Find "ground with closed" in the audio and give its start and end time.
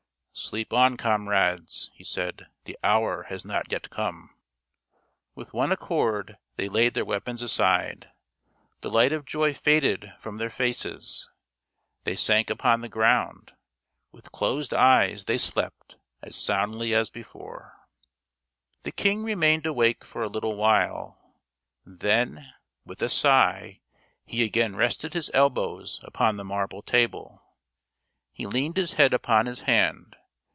12.89-14.73